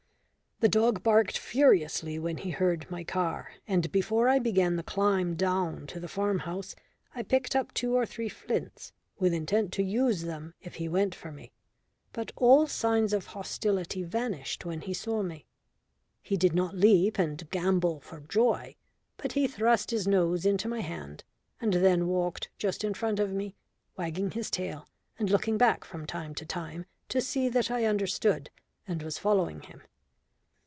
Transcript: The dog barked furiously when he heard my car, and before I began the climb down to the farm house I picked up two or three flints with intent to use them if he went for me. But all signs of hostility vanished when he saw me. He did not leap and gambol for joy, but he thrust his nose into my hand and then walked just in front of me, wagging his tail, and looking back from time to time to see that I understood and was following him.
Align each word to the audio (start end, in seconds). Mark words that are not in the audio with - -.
The 0.63 0.69
dog 0.69 1.01
barked 1.01 1.39
furiously 1.39 2.19
when 2.19 2.37
he 2.37 2.51
heard 2.51 2.85
my 2.91 3.03
car, 3.03 3.51
and 3.67 3.91
before 3.91 4.29
I 4.29 4.37
began 4.37 4.75
the 4.75 4.83
climb 4.83 5.33
down 5.33 5.87
to 5.87 5.99
the 5.99 6.07
farm 6.07 6.37
house 6.37 6.75
I 7.15 7.23
picked 7.23 7.55
up 7.55 7.73
two 7.73 7.95
or 7.95 8.05
three 8.05 8.29
flints 8.29 8.93
with 9.17 9.33
intent 9.33 9.73
to 9.73 9.83
use 9.83 10.21
them 10.21 10.53
if 10.61 10.75
he 10.75 10.87
went 10.87 11.15
for 11.15 11.31
me. 11.31 11.51
But 12.13 12.31
all 12.35 12.67
signs 12.67 13.11
of 13.11 13.25
hostility 13.25 14.03
vanished 14.03 14.63
when 14.63 14.81
he 14.81 14.93
saw 14.93 15.23
me. 15.23 15.47
He 16.21 16.37
did 16.37 16.53
not 16.53 16.75
leap 16.75 17.17
and 17.17 17.49
gambol 17.49 17.99
for 17.99 18.19
joy, 18.19 18.75
but 19.17 19.31
he 19.31 19.47
thrust 19.47 19.89
his 19.89 20.07
nose 20.07 20.45
into 20.45 20.67
my 20.69 20.81
hand 20.81 21.23
and 21.59 21.73
then 21.73 22.05
walked 22.07 22.49
just 22.59 22.83
in 22.83 22.93
front 22.93 23.19
of 23.19 23.33
me, 23.33 23.55
wagging 23.97 24.29
his 24.29 24.51
tail, 24.51 24.87
and 25.17 25.31
looking 25.31 25.57
back 25.57 25.83
from 25.83 26.05
time 26.05 26.35
to 26.35 26.45
time 26.45 26.85
to 27.09 27.19
see 27.19 27.49
that 27.49 27.71
I 27.71 27.85
understood 27.85 28.51
and 28.87 29.01
was 29.01 29.17
following 29.17 29.61
him. 29.63 29.81